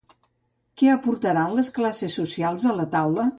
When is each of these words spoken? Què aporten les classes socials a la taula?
Què 0.81 0.87
aporten 0.93 1.39
les 1.59 1.69
classes 1.77 2.17
socials 2.23 2.67
a 2.73 2.75
la 2.81 2.89
taula? 2.97 3.29